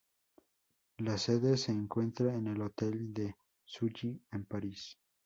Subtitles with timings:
[0.97, 4.97] La sede se encuentra en el Hôtel de Sully en París.